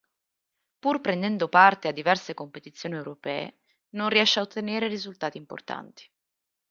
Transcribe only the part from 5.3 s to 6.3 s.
importanti.